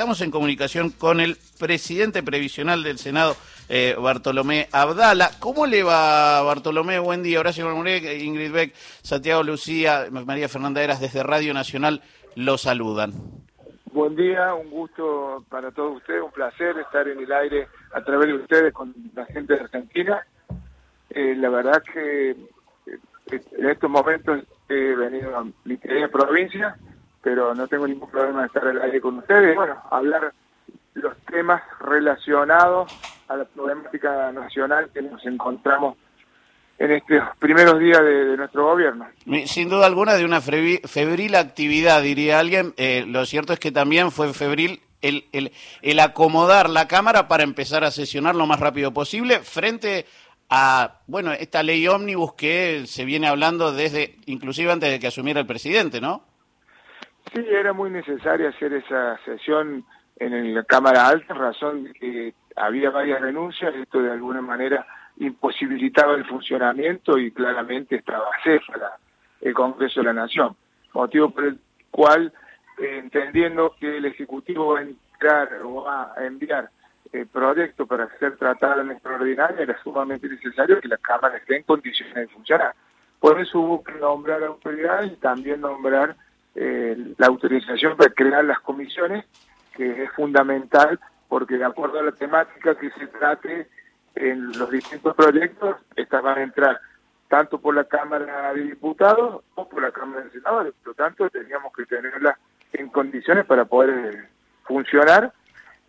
[0.00, 3.34] Estamos en comunicación con el presidente previsional del Senado,
[3.68, 5.32] eh, Bartolomé Abdala.
[5.40, 7.00] ¿Cómo le va, Bartolomé?
[7.00, 7.40] Buen día.
[7.40, 12.00] Horacio Marmurek, Ingrid Beck, Santiago Lucía, María Fernanda Eras, desde Radio Nacional,
[12.36, 13.12] lo saludan.
[13.90, 18.28] Buen día, un gusto para todos ustedes, un placer estar en el aire a través
[18.28, 20.24] de ustedes con la gente de Argentina.
[21.10, 26.76] Eh, la verdad que eh, en estos momentos he venido a mi querida provincia
[27.22, 29.54] pero no tengo ningún problema de estar al aire con ustedes.
[29.56, 30.32] Bueno, hablar
[30.94, 32.92] los temas relacionados
[33.28, 35.96] a la problemática nacional que nos encontramos
[36.78, 39.06] en estos primeros días de, nuestro gobierno.
[39.46, 42.72] Sin duda alguna de una febril actividad, diría alguien.
[42.76, 47.42] Eh, lo cierto es que también fue febril el, el, el, acomodar la Cámara para
[47.42, 50.06] empezar a sesionar lo más rápido posible frente
[50.50, 55.40] a, bueno, esta ley ómnibus que se viene hablando desde, inclusive antes de que asumiera
[55.40, 56.24] el presidente, ¿no?
[57.32, 59.84] Sí, era muy necesario hacer esa sesión
[60.16, 64.86] en la Cámara Alta, razón de que había varias renuncias, esto de alguna manera
[65.18, 68.26] imposibilitaba el funcionamiento y claramente estaba
[68.66, 68.96] para
[69.40, 70.56] el Congreso de la Nación,
[70.92, 71.58] motivo por el
[71.90, 72.32] cual,
[72.78, 76.70] eh, entendiendo que el Ejecutivo va a entrar o va a enviar
[77.12, 81.62] el proyecto para ser tratado en extraordinaria, era sumamente necesario que la Cámara esté en
[81.62, 82.74] condiciones de funcionar.
[83.18, 86.16] Por eso hubo que nombrar autoridades y también nombrar
[86.60, 89.24] eh, la autorización para crear las comisiones,
[89.76, 93.68] que es fundamental porque de acuerdo a la temática que se trate
[94.16, 96.80] en los distintos proyectos, estas van a entrar
[97.28, 100.74] tanto por la Cámara de Diputados como por la Cámara de Senadores.
[100.82, 102.36] Por lo tanto, teníamos que tenerlas
[102.72, 104.28] en condiciones para poder eh,
[104.64, 105.32] funcionar.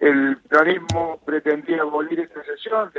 [0.00, 2.90] El peronismo pretendía abolir esta sesión,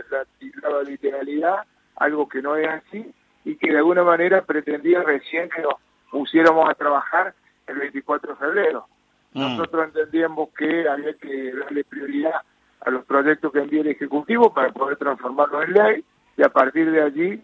[0.61, 1.65] la literalidad,
[1.97, 5.73] algo que no es así, y que de alguna manera pretendía recién que nos
[6.09, 7.33] pusiéramos a trabajar
[7.67, 8.87] el 24 de febrero.
[9.33, 9.41] Mm.
[9.41, 12.41] Nosotros entendíamos que había que darle prioridad
[12.81, 16.05] a los proyectos que envía el Ejecutivo para poder transformarlos en ley
[16.38, 17.41] y a partir de allí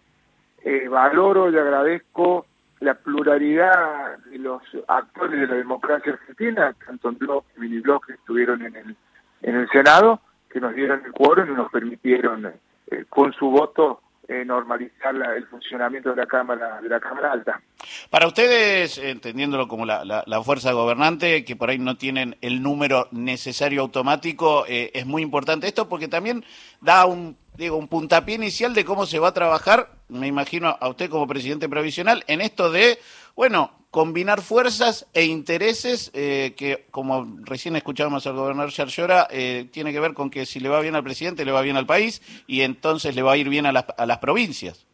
[0.63, 2.45] eh, valoro y agradezco
[2.79, 8.06] la pluralidad de los actores de la democracia argentina, tanto en Bloc y Mini Bloc
[8.06, 8.95] que estuvieron en el,
[9.41, 10.19] en el Senado,
[10.50, 12.45] que nos dieron el quórum y nos permitieron
[12.91, 17.61] eh, con su voto eh, normalizar el funcionamiento de la Cámara de la Cámara Alta.
[18.09, 23.09] Para ustedes, entendiéndolo como la, la, fuerza gobernante, que por ahí no tienen el número
[23.12, 26.45] necesario automático, eh, es muy importante esto porque también
[26.79, 30.88] da un, digo, un puntapié inicial de cómo se va a trabajar, me imagino a
[30.88, 33.00] usted como presidente provisional, en esto de,
[33.35, 39.94] bueno, combinar fuerzas e intereses eh, que, como recién escuchábamos al gobernador Charllora, eh, tiene
[39.94, 42.20] que ver con que si le va bien al presidente, le va bien al país
[42.48, 44.88] y entonces le va a ir bien a las, a las provincias.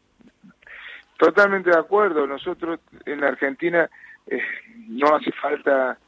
[1.16, 2.26] Totalmente de acuerdo.
[2.26, 3.88] Nosotros en la Argentina
[4.26, 4.42] eh,
[4.88, 5.98] no hace falta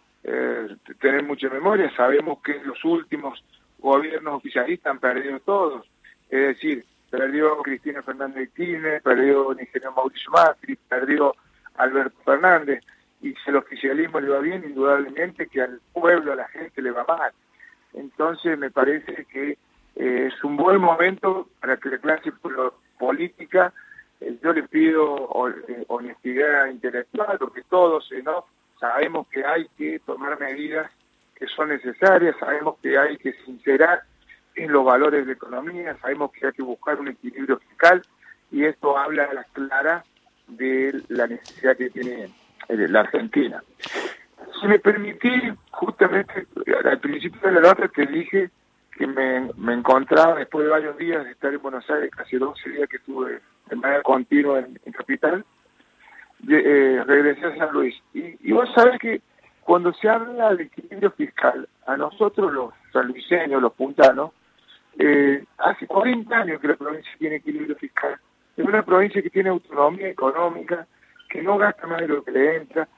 [1.01, 1.91] tener mucha memoria.
[1.97, 3.43] Sabemos que los últimos
[3.79, 5.87] gobiernos oficialistas han perdido todos.
[6.29, 11.35] Es decir, perdió Cristina Fernández de Kirchner, perdió el ingeniero Mauricio Macri, perdió
[11.83, 12.83] Alberto Fernández,
[13.21, 16.91] y si el oficialismo le va bien, indudablemente que al pueblo, a la gente le
[16.91, 17.33] va mal.
[17.95, 19.59] Entonces me parece que
[19.97, 22.33] eh, es un buen momento para que la clase
[22.99, 23.73] política,
[24.21, 25.29] eh, yo le pido
[25.69, 28.45] eh, honestidad intelectual, porque todos ¿no?
[28.81, 30.91] sabemos que hay que tomar medidas
[31.37, 34.03] que son necesarias, sabemos que hay que sincerar
[34.55, 38.03] en los valores de economía, sabemos que hay que buscar un equilibrio fiscal,
[38.51, 40.05] y esto habla a la clara
[40.57, 42.25] de la necesidad que tiene
[42.69, 43.63] eh, la Argentina.
[44.61, 45.31] Si me permití,
[45.71, 46.47] justamente
[46.85, 48.51] al principio de la nota te dije
[48.97, 52.89] que me, encontraba después de varios días de estar en Buenos Aires, casi 12 días
[52.89, 55.45] que estuve de manera continua en, Capital,
[56.49, 57.95] eh, regresé a San Luis.
[58.13, 59.23] Y, vos sabés que
[59.63, 64.33] cuando se habla de equilibrio fiscal, a nosotros los sanluiseños, los puntanos,
[64.99, 68.19] eh, hace 40 años que la provincia tiene equilibrio fiscal
[68.57, 70.87] es una provincia que tiene autonomía económica,
[71.29, 72.89] que no gasta más de lo que le entra,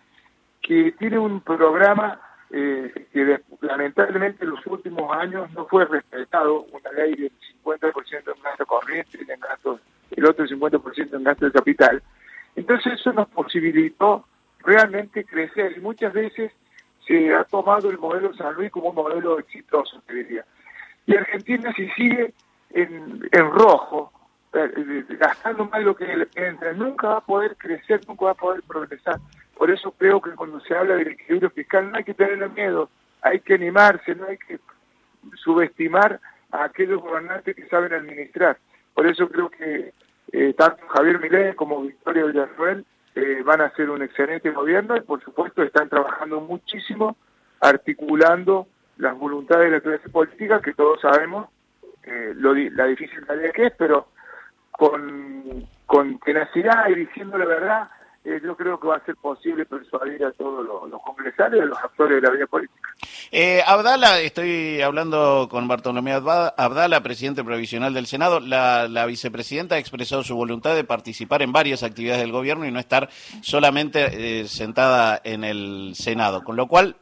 [0.61, 2.21] que tiene un programa
[2.51, 7.33] eh, que lamentablemente en los últimos años no fue respetado, una ley del
[7.65, 9.81] 50% en gasto corriente y en gasto,
[10.11, 12.03] el otro 50% en gasto de capital.
[12.57, 14.25] Entonces eso nos posibilitó
[14.61, 16.53] realmente crecer y muchas veces
[17.07, 20.45] se ha tomado el modelo San Luis como un modelo exitoso, te diría.
[21.07, 22.33] Y Argentina si sigue
[22.71, 24.13] en, en rojo,
[25.19, 28.63] gastando más de lo que entra, nunca va a poder crecer, nunca va a poder
[28.63, 29.19] progresar.
[29.57, 32.89] Por eso creo que cuando se habla del equilibrio fiscal no hay que tener miedo,
[33.23, 34.59] hay que animarse, no hay que
[35.37, 36.21] subestimar
[36.51, 38.59] a aquellos gobernantes que saben administrar.
[38.95, 39.93] Por eso creo que
[40.33, 42.85] eh, tanto Javier Milei como Victoria Villarruel
[43.15, 47.17] eh, van a hacer un excelente gobierno y por supuesto están trabajando muchísimo
[47.61, 48.67] articulando
[48.99, 51.49] las voluntades de la clase política, que todos sabemos
[52.05, 54.09] eh, la difícil tarea que es, pero
[54.79, 57.89] con, con tenacidad y diciendo la verdad,
[58.25, 61.67] eh, yo creo que va a ser posible persuadir a todos los, los congresales, a
[61.67, 62.89] los actores de la vida política.
[63.31, 68.41] Eh, Abdala, estoy hablando con Bartolomé Abdala, presidente provisional del Senado.
[68.41, 72.73] La, la, vicepresidenta ha expresado su voluntad de participar en varias actividades del gobierno y
[72.73, 73.11] no estar
[73.43, 76.97] solamente eh, sentada en el Senado, con lo cual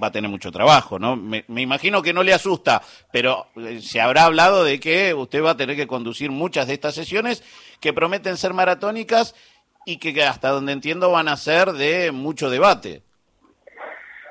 [0.00, 1.16] va a tener mucho trabajo, ¿no?
[1.16, 5.50] Me, imagino que no le asusta, pero eh, se habrá hablado de que usted va
[5.50, 7.42] a tener que conducir muchas de estas sesiones
[7.80, 9.34] que prometen ser maratónicas
[9.84, 13.02] y que hasta donde entiendo van a ser de mucho debate.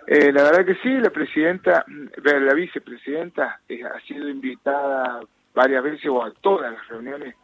[0.07, 5.21] Eh, la verdad que sí, la presidenta, la vicepresidenta eh, ha sido invitada
[5.53, 7.35] varias veces o a todas las reuniones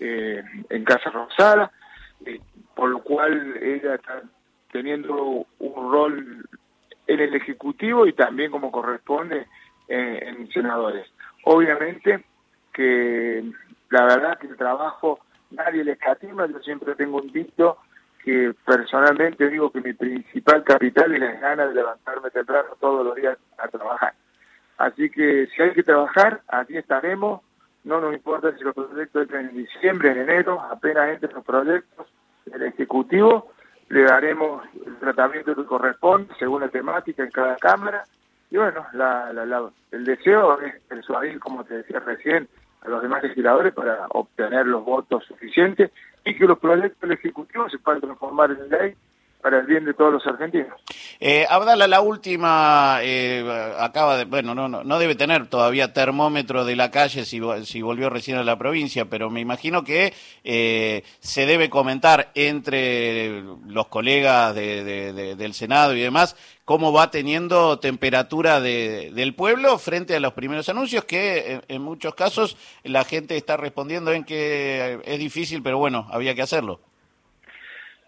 [0.00, 1.70] eh, en Casa Rosada,
[2.26, 2.40] eh,
[2.74, 4.22] por lo cual ella está
[4.72, 6.48] teniendo un rol
[7.06, 9.46] en el Ejecutivo y también como corresponde
[9.88, 11.06] en senadores.
[11.44, 12.24] Obviamente
[12.72, 13.44] que
[13.90, 15.20] la verdad que el trabajo
[15.50, 17.78] nadie le escatima, yo siempre tengo un dicho
[18.24, 23.14] que personalmente digo que mi principal capital es la ganas de levantarme temprano todos los
[23.14, 24.14] días a trabajar.
[24.78, 27.42] Así que si hay que trabajar, aquí estaremos,
[27.84, 32.06] no nos importa si los proyectos entran en diciembre, en enero, apenas entren los proyectos,
[32.52, 33.52] el Ejecutivo
[33.88, 38.04] le daremos el tratamiento que corresponde según la temática en cada Cámara.
[38.50, 42.48] Y bueno, la, la, el deseo es persuadir, como te decía recién,
[42.82, 45.90] a los demás legisladores para obtener los votos suficientes
[46.24, 48.94] y que los proyectos del Ejecutivo se puedan transformar en ley
[49.44, 50.72] para el bien de todos los argentinos.
[51.20, 53.44] Eh, Abdala, la última eh,
[53.78, 57.82] acaba de, bueno, no, no, no debe tener todavía termómetro de la calle si, si
[57.82, 60.14] volvió recién a la provincia, pero me imagino que
[60.44, 66.94] eh, se debe comentar entre los colegas de, de, de, del Senado y demás cómo
[66.94, 72.56] va teniendo temperatura de, del pueblo frente a los primeros anuncios, que en muchos casos
[72.82, 76.80] la gente está respondiendo en que es difícil, pero bueno, había que hacerlo.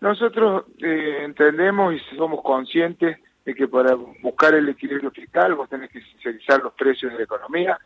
[0.01, 5.91] Nosotros eh, entendemos y somos conscientes de que para buscar el equilibrio fiscal vos tenés
[5.91, 7.79] que sincerizar los precios de la economía.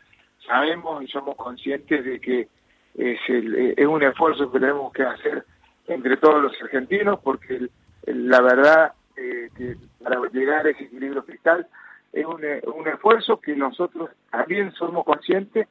[0.45, 2.47] Sabemos y somos conscientes de que
[2.95, 5.45] es, el, es un esfuerzo que tenemos que hacer
[5.87, 7.69] entre todos los argentinos porque
[8.07, 11.67] el, la verdad eh, que para llegar a ese equilibrio fiscal
[12.11, 12.41] es un,
[12.75, 15.67] un esfuerzo que nosotros también somos conscientes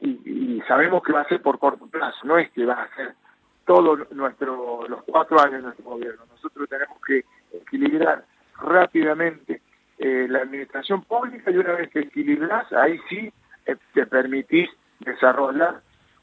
[0.00, 3.14] y sabemos que va a ser por corto plazo, no es que va a ser
[3.64, 6.24] todos nuestro, los cuatro años de nuestro gobierno.
[6.30, 8.24] Nosotros tenemos que equilibrar
[8.58, 9.60] rápidamente
[9.98, 13.32] eh, la administración pública y una vez que equilibras, ahí sí
[13.66, 14.68] eh, te permitís
[15.00, 15.80] desarrollar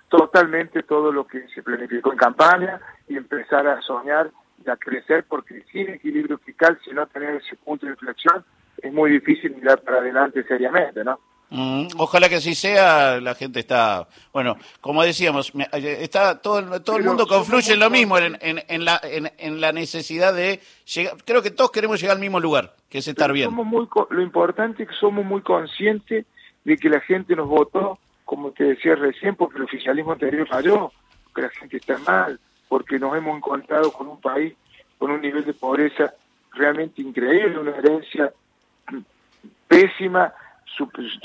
[0.09, 4.29] totalmente todo lo que se planificó en campaña y empezar a soñar
[4.63, 8.43] y a crecer, porque sin equilibrio fiscal, si no tenés ese punto de inflexión,
[8.77, 11.19] es muy difícil mirar para adelante seriamente, ¿no?
[11.53, 17.03] Mm, ojalá que así sea, la gente está, bueno, como decíamos, está todo, todo el
[17.03, 21.17] mundo confluye en lo mismo, en, en, en la, en, en, la necesidad de llegar,
[21.25, 23.49] creo que todos queremos llegar al mismo lugar, que es estar bien.
[23.49, 26.25] Somos muy, lo importante es que somos muy conscientes
[26.63, 30.93] de que la gente nos votó, como te decía recién, porque el oficialismo anterior falló,
[31.25, 32.39] porque la gente está mal,
[32.69, 34.53] porque nos hemos encontrado con un país
[34.97, 36.13] con un nivel de pobreza
[36.53, 38.31] realmente increíble, una herencia
[39.67, 40.31] pésima,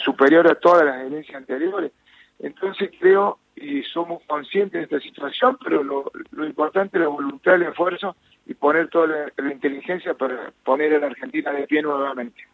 [0.04, 1.92] superior a todas las herencias anteriores.
[2.38, 7.54] Entonces creo y somos conscientes de esta situación, pero lo, lo importante es la voluntad,
[7.54, 8.14] el esfuerzo
[8.46, 12.46] y poner toda la, inteligencia para poner a la Argentina de pie nuevamente.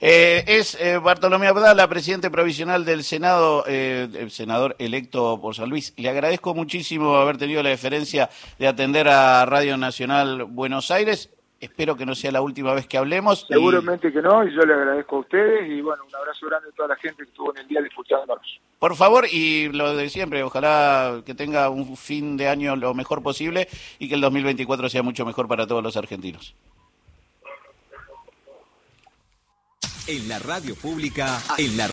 [0.00, 5.70] Eh, es eh, Bartolomé Abdala, presidente provisional del Senado, eh, el senador electo por San
[5.70, 5.94] Luis.
[5.96, 8.28] Le agradezco muchísimo haber tenido la deferencia
[8.58, 11.35] de atender a Radio Nacional Buenos Aires.
[11.58, 13.46] Espero que no sea la última vez que hablemos.
[13.48, 14.12] Seguramente y...
[14.12, 16.88] que no, y yo le agradezco a ustedes y bueno, un abrazo grande a toda
[16.88, 18.60] la gente que estuvo en el día escuchándonos.
[18.78, 23.22] Por favor, y lo de siempre, ojalá que tenga un fin de año lo mejor
[23.22, 26.54] posible y que el 2024 sea mucho mejor para todos los argentinos.
[30.08, 31.84] En la radio pública, en la